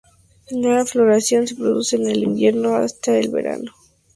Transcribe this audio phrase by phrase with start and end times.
[0.49, 3.71] La floración se produce en el invierno hasta el verano.